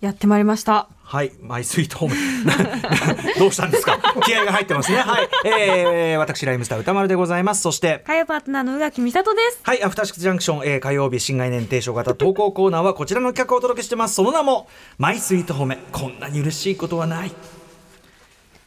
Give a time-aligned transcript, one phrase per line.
[0.00, 2.14] やってまいりましたはい、マイスイートホーメ。
[3.40, 3.98] どうしたんですか？
[4.24, 4.98] 気合が入ってますね。
[4.98, 7.62] はい、えー、私ライムスター宇多丸でございます。
[7.62, 8.04] そして。
[8.06, 14.14] 火曜パートナーの宇垣美里ですはい、アフターシックスジャンクション、えー、火曜日新概念提唱型投稿コーナーはこちらの企画をお届けしてます。
[14.14, 14.68] その名も。
[14.98, 17.32] マイスイートホーメ、こんなに嬉しいことはない。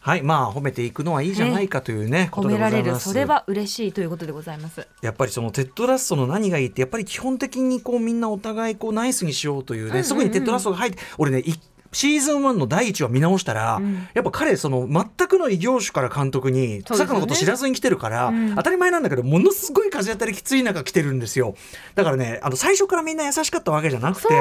[0.03, 4.85] はい、まあ褒めていくのはいいじゃないかというね、褒められるそれは嬉しいということでございます。
[5.01, 11.57] やっぱりそのテッドラストの何がいいってやっぱり基本的にこうみんなお互いこうナイスにしようというね、そこにテッドラストが入って俺ね一
[11.93, 14.07] シーズン1の第1話見直したら、うん。
[14.13, 17.05] やっぱ彼その全くの異業種から監督にそうですよね。
[17.05, 18.55] 坂のこと知らずに来てるから、うん。
[18.55, 21.55] 当たり前なんだけどものすごい風当たりきつい中来てるんですよ。
[21.95, 24.33] だからねあの最初からみんな優しかったわけじゃなくて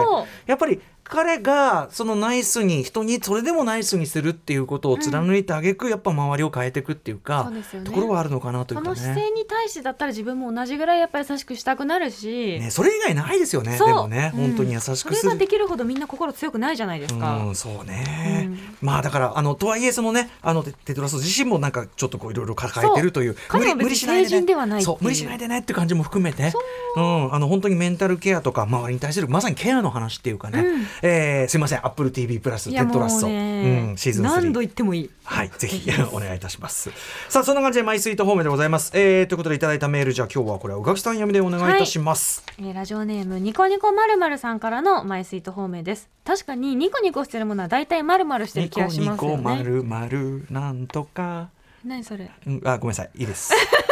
[0.46, 7.62] やっぱり彼がそのナイスに人にそれでもナイスにするっていうことを貫いてあげく、やっぱ周りを変えていくっていうかね。
[7.84, 8.84] ところはあるのかなというかね。
[8.84, 13.76] この姿勢に対してだったら自分も同じぐらいやっぱ優しくしたくなるし、ね、それ以外ないですよね。
[13.76, 15.32] でもね、うん本当に優しくそれ。
[15.32, 18.48] ができるほどみんな心強くないじゃないですか、うん、そうね、
[18.80, 24.96] うまあだからあのとはいえそのねあのテテトラスト自身もなんかちょっとこういろいろ抱えてるという彼は別に成人ではないっていう。
[24.96, 26.52] そう無理しないでねっていう感じも含めて。
[26.96, 27.00] う。
[27.00, 30.86] んあの本当にメンタルケアとか周りに対するまさにケアの話っていうかね、うん。
[31.02, 35.10] えーすいませんアップル TV プラステいやもうッドラスト、ね、うん、シーズン3何度言ってもいい。
[35.24, 35.90] はい、ぜひ。
[36.12, 36.90] お願いいたします。
[37.28, 38.90] さあ、そんな感じでマイスイートホームでございます。
[38.94, 42.44] えー、ということでいただいたメール、じゃあ今日はこれは宇垣さん読みでお願いいたします。
[42.58, 51.50] えーラジオネームニコニコまるまるさんからのマイスイート方面です確かにニコニコしてるものは大体まるまるしてる気がしますよニコニコまねるまるなんとか。
[51.84, 52.30] 何それ？
[52.46, 53.52] うん、あ、ごめんなさい、いいです。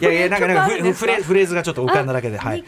[0.00, 2.64] いやいや、なんか、なんか曲あるんですフレ、フレーズがちょっと浮かんだだけで、はい。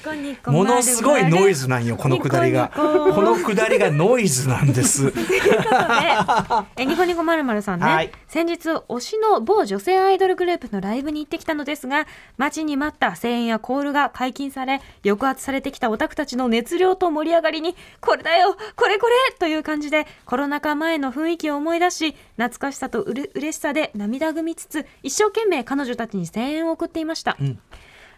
[0.47, 2.71] ものすごいノイズなんよ、このくだりが。
[2.75, 2.83] こ
[3.23, 5.11] のくだりがノイズなんです。
[5.13, 8.13] ということでえニコニコまるまるさんね、はい。
[8.27, 27.59] 先日推しの某女性アイドルグループのライブに行ってきたのですが待ちに待った声援やコールが解禁され抑圧されてきたオタクたちの熱量と盛り上がりにこれだよこれこれという感じでコロナ禍前の雰囲気を思い出し懐かしさとうれ嬉しさで涙ぐみつつ一生懸命彼女たちに声援を送っていました、ん。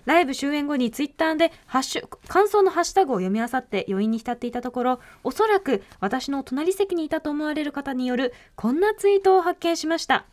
[0.05, 10.25] ライブ終演後にツイッターでハッシュ感想のハッシュタグを読み漁って余韻に浸っていたところおそらく私の隣席にいたと思われる方によるこんなツイートを発見しました。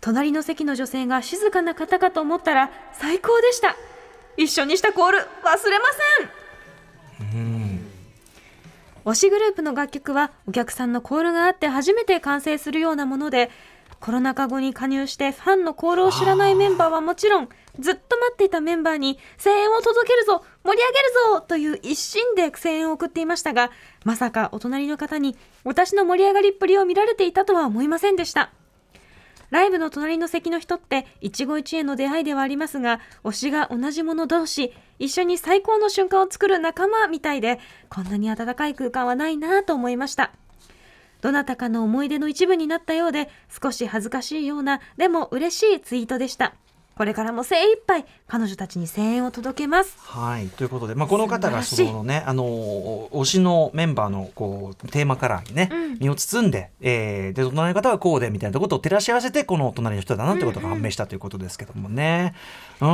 [0.00, 3.76] 隣の席の女性が静かな方かと思ったら最高でした。
[4.36, 5.56] 一緒にしたコール忘れま
[6.20, 6.42] せん。
[9.04, 13.50] 推しグループの楽曲はお客さんのコールがあって初めて完成するようなもので
[14.02, 17.48] コロナ禍後に加入してファンのコールを知らないメンバーはもちろん
[17.78, 23.70] ずっと待っていたメンバーに声援を届けるぞ盛り上げるぞという一心で声援を送っていましたが
[24.04, 28.50] まさかお隣の方に私の盛り上がりっぷりを見られていたとは思いませんでした。
[29.50, 40.32] ライブの隣の席の人って一期一会の出会いではありますが推しが同じ者同士一緒に最高の瞬間を作る仲間みたいでこんなに温かい空間はないなと思いました。
[41.22, 43.30] どなたかの思い出の一部になったようで
[43.62, 46.54] 少し恥ずかしいようなでも嬉しいツイートでした。
[46.94, 49.96] これからも精一杯彼女たちに声援を届けます。
[49.98, 55.98] はい、ということで、まあ、この方がそのね、あの推しのメンバーのこうテーマカラーにね、うん。
[56.00, 62.34] 身を包んで、えーで隣の方はこうでみたいなことを照らし合わせてこの隣の人だなってことが判明したということですけどもね。
[62.80, 62.88] うん、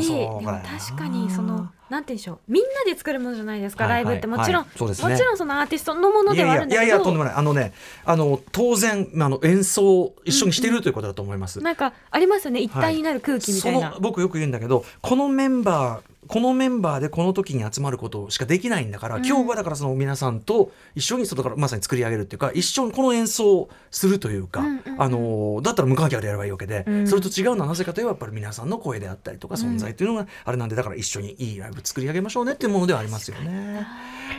[0.00, 2.38] いいでそう確かにそのなんて言うんでしょう。
[2.48, 4.04] みんなで作るものじゃないですか、はいはい。
[4.04, 4.26] ライブって。
[4.26, 4.80] もちろん、はい。
[4.80, 4.86] ね。
[4.86, 6.98] もちろんそのアーティストのものいではあやいやいやいるんだけど。
[6.98, 7.72] やとんでもないあのね
[8.04, 11.60] あの当然あの演奏を一緒にしているということだと思います。
[11.60, 12.60] なんかありますよね。
[12.60, 19.26] 一体になる空気みたいな、その僕よく言うんだけどこのメンバーこのメンバーでこの時に集まることしかできないんだから、うん。
[19.26, 25.02] 今日はだからその皆さんと一緒に外からまさに作り上げるっていうか一緒にこの演奏をするというか、うんうんうん。
[25.02, 33.86] あのだったら無観客でやればいいわけで、うんそれと違うのはなぜかといえばやっぱり皆さんの声であったりとか存在っていうのがあれなんでだから一緒にいいライブ作り上げましょうねっていうものではありますよね。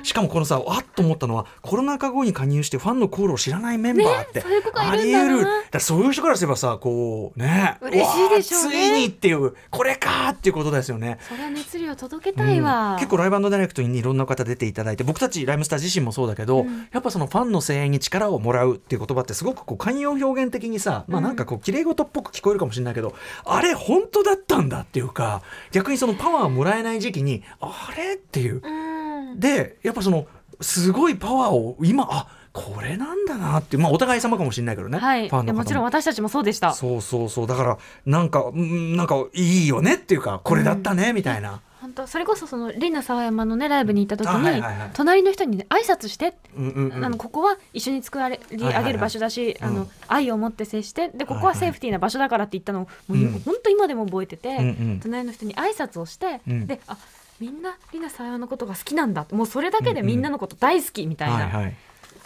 [0.03, 4.43] しかもこのさあっと思ったのはコロナ禍後に加入してファンのコールを知らないメンバーって、
[4.75, 5.79] ありいるんだ。
[5.79, 8.69] そういう人からすればさこうね嬉しいでしょうね。
[8.69, 11.17] ついにっていうこれかっていうことですよね。
[11.27, 12.97] それは熱量届けたいわ、うん。
[12.97, 16.87] 結構ライブダイレクトにいろんな方出ていただいて僕たちライムスター自身もそうだけど、うん。
[16.91, 23.15] やっぱそのファンの声援に力をもらうっていう言葉ってすごくこう寛容表現的にさ、まあなんかこう綺麗事っぽく聞こえるかもしれないけど、
[23.45, 25.41] あれ本当だったんだっていうか
[25.71, 28.61] 逆にそのパワーもらえない時期にあれっていう。
[28.63, 29.39] うん。
[29.39, 30.27] でやっぱその
[30.61, 35.29] すごいパワーを今あこれなんだなっていうまあお互い様かもしれないけどね、はい。
[35.29, 35.63] ファンのも。
[35.63, 36.73] ちろん私たちもそうでした。
[36.73, 37.47] そうそうそう。
[37.47, 41.61] だからなんかうんなんかいいよねっていうかこれだったね、みたいな。
[41.89, 44.89] 本当それこそそのリナ沢山のねライブに行った時あに、はいはいはい。
[44.93, 47.05] 隣の人にね挨拶して、うんうんうん。
[47.05, 51.53] あのここは一緒に作られりはいはい上げる場所だし、あのうん愛を持って接してでここはいはい。
[51.53, 53.31] はセーフティーな場所だからって言ったのを、もううん。
[53.39, 54.99] 本当今でも覚えてて、うんうん。
[55.01, 56.67] 隣の人に挨拶をして、うん。
[56.67, 56.97] であ
[57.39, 59.25] みんなりなさやのことが好きなんだ。
[59.31, 61.75] もうそれだけでみんなのこと大好きみたいな、はいはい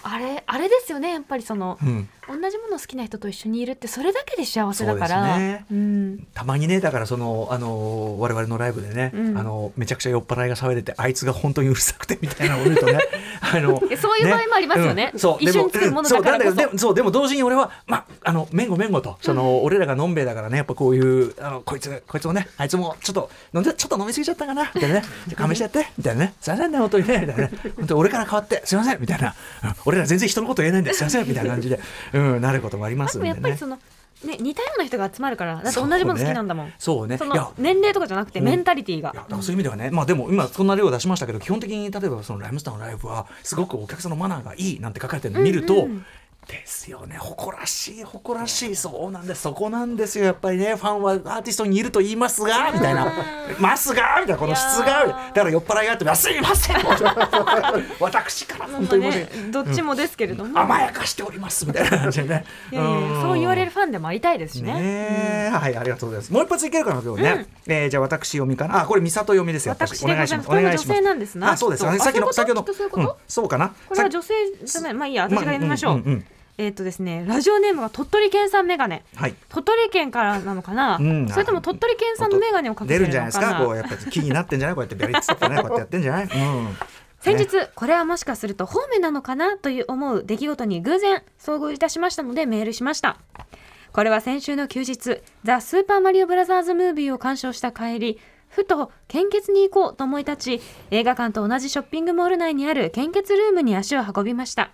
[0.04, 2.10] あれあれですよねやっぱりその、うん。
[2.28, 5.38] 同じものを好きな人と一緒にいるってそれだけで幸せだから。
[5.38, 5.66] ね。
[5.72, 9.38] うん、たまにねだからそのあの我々のライブでね、うん。
[9.38, 13.00] あのめちゃくちゃ酔っ払いが騒いでてあいつが本当にうるさくてみたいなのを見るとね
[13.42, 15.12] あのえそういう場合もありますよね。
[15.14, 15.20] うん。
[15.20, 16.50] そう一緒に作るものだからこそ。
[16.50, 25.02] うんそうでもそうでも同時に俺はまあのめんごめんごとその、俺らがのんべえだからねやっぱこういうあのこいつこいつもねあいつもちょっと飲んでちょっと飲みすぎちゃったかなみたいなね。
[25.28, 26.34] じゃあ勘弁してやってみたいなね。
[26.40, 27.52] すいませんね本当にねみたいなね。
[27.76, 31.28] 本当に俺から変わってすいませんみたいな、うん俺ら全然人のこと言えないんですいません。
[31.28, 31.80] みたいな感じで、
[32.14, 33.34] うん、なることもありますんでね。
[33.34, 33.78] もやっぱりその、
[34.26, 36.74] ね、似たような人が集まるからだって同じもの好きなんだもん。
[36.78, 37.18] そうね。
[37.18, 37.36] そいや。
[37.36, 38.46] の年齢とかじゃなくてうん。
[38.46, 39.12] メンタリティーが。
[39.14, 45.88] いやだからそういう意味ではね、まあでも今そんな量を出しましたけど基本的に例えばそのライムスターのライブはすごくお客さんのマナーがいいなんて書かれてるのを見ると、
[46.48, 47.18] ですよね。
[47.18, 48.76] 誇らしい誇らしい。
[48.76, 49.42] そうなんです。
[49.42, 50.26] そこなんですよ。
[50.26, 53.12] やっぱりねファンはアーティストにいると言いますがみたいな
[53.60, 54.38] 「ますが」みたいな。
[54.38, 56.78] この質がだから酔っ払いがあって「すいません
[58.00, 62.46] 私から本当にねどっちもですけれども、甘やかしております」みたいな感じでね。
[62.72, 63.22] いやいやいやん。
[63.22, 64.74] そう言われるファンでもありたいですしね。
[64.74, 66.34] ねえはいありがとうございます。
[66.34, 68.82] もう一発いけるかな今日ね、えーじゃあ私読みかな。
[68.82, 69.74] あこれ美里読みですよ。
[69.74, 70.48] 私お願いします。
[70.48, 71.52] これも女性なんですな。
[71.52, 71.84] あそうです。
[71.84, 72.04] きっと。
[72.04, 73.18] さっきのあ先ほど。
[73.28, 73.68] そうかな。
[73.68, 74.94] さこれは女性じゃない。
[74.94, 76.26] まあいいや私が読みましょう、まあんんん
[76.58, 79.04] えっ、とですねラジオネームが鳥取県産メガネ。
[79.16, 79.36] はい。
[79.50, 81.28] 鳥取県からなのかな、うん。
[81.30, 83.26] それとも鳥取県産のメガネをかけて出るんじゃな？
[83.26, 84.76] いですかこうやっぱり気になってんじゃない？
[84.76, 86.24] こうやってビャリッつってね こうやってやってんじゃない？
[86.26, 86.78] うん。
[87.22, 93.18] 先日、これはもしかすると方面なのかなという思う出来事に偶然遭遇いたしましたのでメールしました。
[93.94, 100.62] これは先週の休日ザ・スーパーマリオブラザーズ・ムービーを鑑賞した帰りふと献血に行こうと思い立ち
[100.92, 104.72] 映画館と同じショッピングモール内にある献血ルームに足を運びました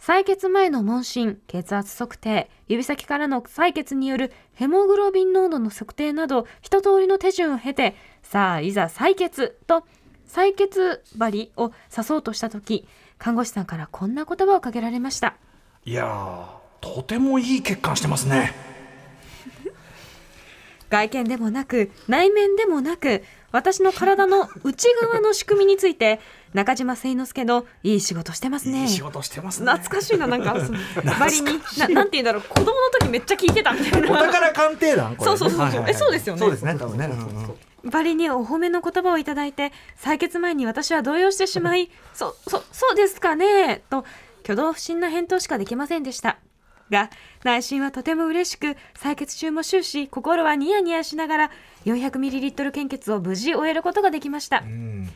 [0.00, 9.84] 採血前の問診、血圧測定、指先からの採血によるヘモグロビン濃度の測定など一通りの手順を経て、さあいざ採血と
[10.28, 12.86] 採血針を刺そうとした時、
[13.18, 15.36] 看護師さんからこんな言葉をかけられました。
[15.84, 18.52] いやーとてもいい血管してますね
[20.90, 23.22] 外見でもなく内面でもなく
[23.56, 26.20] 私の体の内側の仕組みについて
[26.52, 28.82] 中島誠之助のいい仕事してますね。
[28.82, 29.72] いい仕事してますね。
[29.72, 30.52] 懐かしいななんか。
[31.18, 32.42] バリにななんて言うんだろう。
[32.42, 35.36] 子供の時めっちゃ聞いてたみたいおな宝鑑定団これね。
[35.38, 35.66] そうそうそうそう。
[35.66, 36.40] はいはいはいえそうですよね。
[36.40, 37.08] そうですね多分ね。
[37.84, 44.04] バリにお褒めの言葉をいただいて採血前に私は動揺してしまい「そそそうですかね」と
[44.42, 46.38] 挙動不審な返答しかできませんでした
[46.90, 47.10] が
[47.44, 51.50] 内心はとても嬉しく採血中も終始心はニヤニヤしながら
[51.84, 54.60] 400ml 献血を無事終えることができました。
[54.60, 55.08] うん。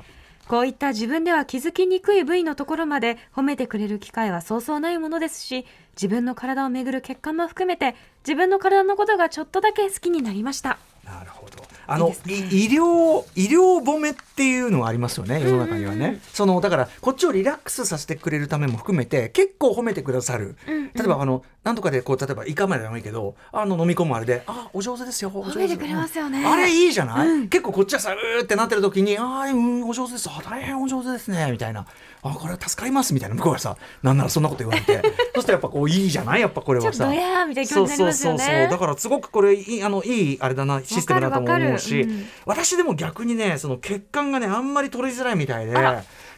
[0.51, 5.65] こういった自分では気づきにくい部位のところまで褒めてくれる機会はそうそうないものですし
[5.95, 7.95] 自分の体をめぐる血管も含めて
[8.27, 10.79] 自分の体のことがちょっとだけ好きになりました。
[11.05, 11.63] なるほど。
[11.87, 20.93] あのねい医療医療褒めっていうのがありますよね世の中にはね、そのだからこっちをリラックスさせてくれるためも含めて結構褒めてくださる、うんうん。
[20.95, 26.43] 例えばあのなんとかでこう例えば胃カメラでもいいけどあの飲み込むあれであお上手ですよ褒めてくれますよね。
[26.47, 27.49] あれいいじゃない、うん。
[27.49, 30.31] 結構こっちはさうーってなってる時にあーうんお上手です。
[30.31, 31.87] あ大変お上手ですねみたいな
[32.23, 33.35] あこれは助かりますみたいな。
[33.35, 35.03] 向こうがさなんならそんなこと言われて。
[35.35, 36.41] そしたらやっぱこういいじゃない？
[36.41, 37.07] やっぱこれはさ。
[37.07, 38.39] ドヤーみたいな気持ちになりますよね。
[38.39, 38.71] そうそうそうそう。
[38.71, 42.27] だからすごくこれいいあのいいあれだなシステムだと思うし、うん。
[42.47, 45.75] 私でも逆にねその血管がねあんまり取りづらいみたいで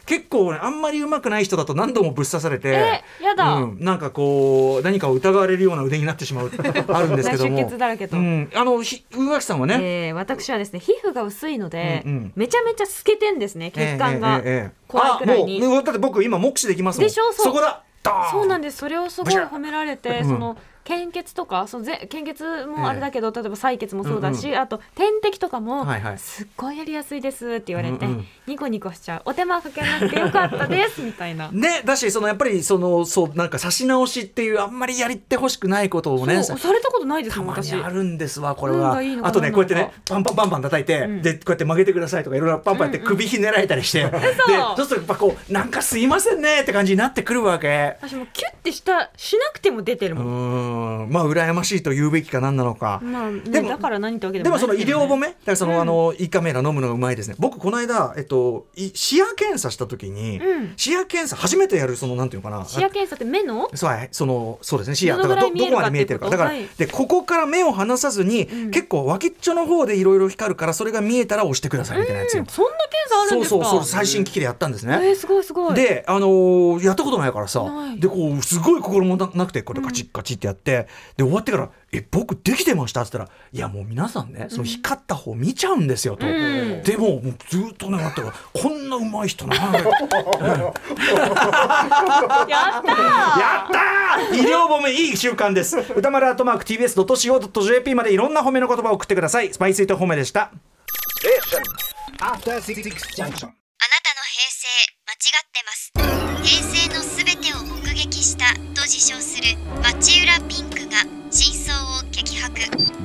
[0.05, 3.53] 結構ねあんまりうまくない人だと何度もぶっ刺されてえやだ。
[3.53, 6.51] うん、なんかこう何かを疑われるような腕になってしまう
[6.89, 7.57] あるんですけども。
[7.57, 8.17] 出血だらけと。
[8.17, 12.31] うん、あのひ宇垣さんはね、えー私はですね皮膚が薄いので、うんうん。
[12.35, 14.55] めちゃめちゃ透けてんですね血管が、ええええ。
[14.55, 15.61] ええ怖いくらいに。
[15.63, 17.07] あもうだって僕今目視できますもん。
[17.07, 17.53] でしょそう。
[17.53, 17.83] こだ。
[18.31, 18.77] そうなんです。
[18.77, 20.29] それをすごい褒められて、うん。
[20.29, 28.25] その献血とかそのぜ献血もあれだけど、例えば採血もそうだし、あと点滴とかも、はいはいすっごいやりやすいですって言われて、うんうん。
[28.47, 29.21] ニコニコしちゃう。
[29.25, 31.49] お手間かけなくてよかったです みたいな。
[31.51, 37.73] ね、だしそのやっぱりそのそうなんか差し直しっていうあんまりやりってほしくないことをねそうされたことないですたまにもん私。
[37.73, 41.21] あるんですわこれ運はがいいあとねこうやってねパンパンパンパン叩いて、ん。
[41.21, 44.11] でこうやって曲げてくださいとかいろいろパンパンやって首ひねられたりして、で
[44.75, 47.97] そうするとやっぱこうなんかすいませんねって感じになってくるわけ。
[48.01, 51.03] 私もキュッてしたしなくても出てるうもん。
[51.03, 51.09] ーん。
[51.11, 55.27] まあ羨ましいと言うべきか何なのか、まあ、ね、でもだから何ってわけででもその医もないですよね療褒め？
[55.27, 57.35] だからその、うんあの胃カメラ飲むのがうまいですね。
[57.37, 60.73] 僕この間、えっと、い視野検査した時に、うん。
[60.77, 62.65] 視野検査初めてやるそのなんていうのかな。
[62.65, 63.69] 視野検査って目の？
[63.75, 64.95] そうはいそのそうですね。
[64.95, 66.29] 視野だからどどこまで見えてるか。
[66.29, 66.67] だから、ってい。
[66.77, 68.71] でここから目を離さずに、うん。
[68.71, 72.41] 結構脇っちょの方でいろいろ光るからそれが見えたら押してくださいみたいなやつよ。
[72.41, 73.69] うん、そんな検査あるんそうですか？
[73.71, 75.73] そうそう最新機器でやったんですね、えー、すごいすごい。
[75.73, 77.65] で、あのーやったことないからさ。
[77.97, 86.25] でこうすごい心もななくてこれカチッカチッってやっってで終わってから「え僕できてました?」っつったら「いやもう皆さんねその光った方見ちゃうんですよ」と。
[86.25, 86.81] ん。
[86.83, 89.83] でももうずっとね待ってからこんなうまい人な やったや
[92.77, 92.83] っ
[93.71, 94.37] たー！
[94.37, 95.77] 医療褒めいい習慣です。
[95.95, 99.51] 歌丸アートマーク TBS.CO.JP までいろんな褒めの言葉を送ってください。
[99.53, 100.51] スパイスイート褒めでした。
[102.19, 102.83] After Six
[103.15, 103.62] Junction.
[108.87, 112.53] したと自称する町浦ピンクが真相を激白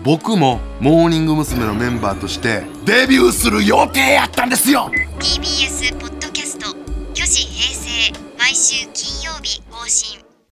[0.02, 1.64] 僕もモーニング娘。
[1.64, 6.75] のメンバーとしてデビューする予定やったんですよ TBS ポッドキャスト
[7.14, 9.17] 「巨子平成」毎週金曜